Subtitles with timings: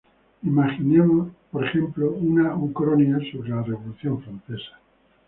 [0.43, 4.79] Imaginemos por ejemplo una ucronía sobre la Revolución francesa.